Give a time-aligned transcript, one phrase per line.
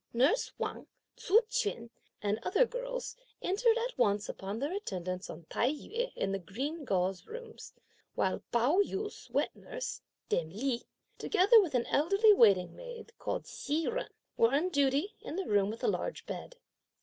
[0.13, 1.91] Nurse Wang, Tzu Chüan
[2.23, 6.85] and other girls entered at once upon their attendance on Tai yü in the green
[6.85, 7.75] gauze rooms,
[8.15, 10.81] while Pao yü's wet nurse, dame Li,
[11.19, 15.69] together with an elderly waiting maid, called Hsi Jen, were on duty in the room
[15.69, 16.55] with the large bed.